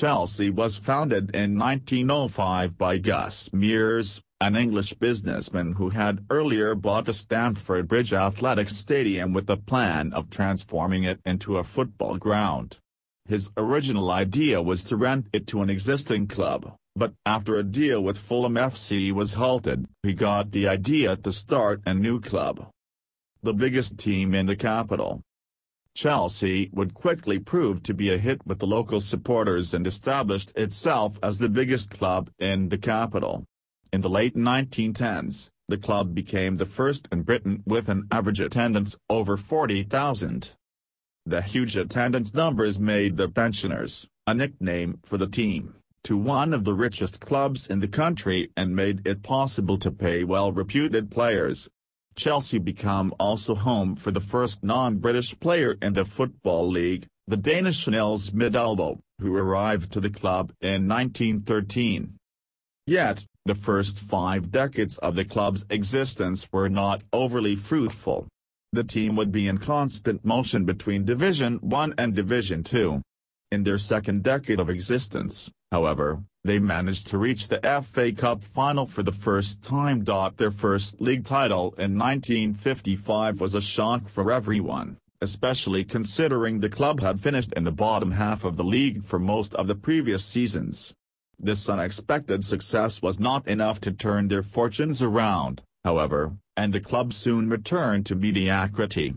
[0.00, 7.04] Chelsea was founded in 1905 by Gus Mears, an English businessman who had earlier bought
[7.04, 12.78] the Stamford Bridge Athletics Stadium with the plan of transforming it into a football ground.
[13.26, 18.02] His original idea was to rent it to an existing club, but after a deal
[18.02, 22.70] with Fulham FC was halted, he got the idea to start a new club.
[23.42, 25.20] The biggest team in the capital,
[25.94, 31.18] Chelsea would quickly prove to be a hit with the local supporters and established itself
[31.22, 33.44] as the biggest club in the capital.
[33.92, 38.96] In the late 1910s, the club became the first in Britain with an average attendance
[39.08, 40.52] over 40,000.
[41.26, 46.64] The huge attendance numbers made the pensioners, a nickname for the team, to one of
[46.64, 51.68] the richest clubs in the country and made it possible to pay well-reputed players,
[52.20, 57.88] Chelsea become also home for the first non-British player in the Football League, the Danish
[57.88, 62.18] Nils Middelboe, who arrived to the club in 1913.
[62.86, 68.28] Yet, the first five decades of the club's existence were not overly fruitful.
[68.74, 73.00] The team would be in constant motion between Division 1 and Division 2.
[73.50, 78.86] In their second decade of existence, however, they managed to reach the FA Cup final
[78.86, 80.04] for the first time.
[80.04, 87.00] Their first league title in 1955 was a shock for everyone, especially considering the club
[87.00, 90.94] had finished in the bottom half of the league for most of the previous seasons.
[91.38, 97.12] This unexpected success was not enough to turn their fortunes around, however, and the club
[97.12, 99.14] soon returned to mediocrity.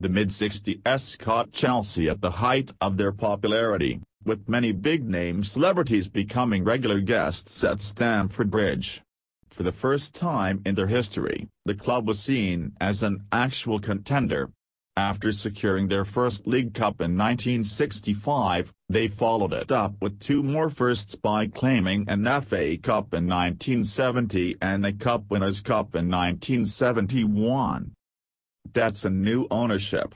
[0.00, 6.64] The mid-60s caught Chelsea at the height of their popularity, with many big-name celebrities becoming
[6.64, 9.02] regular guests at Stamford Bridge.
[9.48, 14.50] For the first time in their history, the club was seen as an actual contender.
[14.96, 20.68] After securing their first League Cup in 1965, they followed it up with two more
[20.68, 27.92] firsts by claiming an FA Cup in 1970 and a Cup Winners' Cup in 1971.
[28.72, 30.14] That's a new ownership.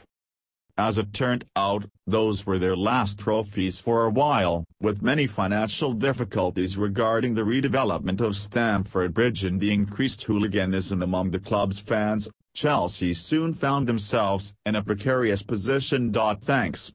[0.79, 5.95] As it turned out, those were their last trophies for a while, with many financial
[5.95, 12.29] difficulties regarding the redevelopment of Stamford Bridge and the increased hooliganism among the club's fans,
[12.53, 16.13] Chelsea soon found themselves in a precarious position.
[16.13, 16.93] Thanks.